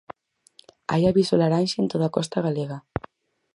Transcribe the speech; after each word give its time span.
Hai 0.91 1.03
aviso 1.05 1.35
laranxa 1.37 1.77
en 1.81 1.87
toda 1.91 2.05
a 2.09 2.13
costa 2.17 2.43
galega. 2.47 2.77